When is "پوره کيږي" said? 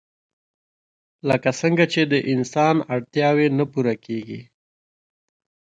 3.71-4.41